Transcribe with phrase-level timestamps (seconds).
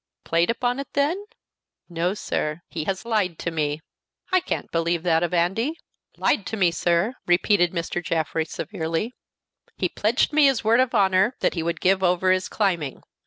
[0.23, 1.23] "Played upon it, then!"
[1.87, 2.61] "No, sir.
[2.69, 3.81] He has lied to me!"
[4.31, 5.75] "I can't believe that of Andy."
[6.17, 8.03] "Lied to me, sir," repeated Mr.
[8.03, 9.13] Jaffrey, severely.
[9.77, 13.03] "He pledged me his word of honor that he would give over his climbing.